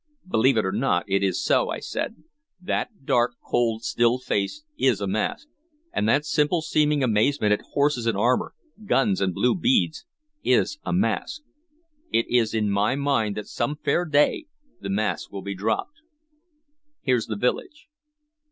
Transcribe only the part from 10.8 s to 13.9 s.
a mask. It is in my mind that some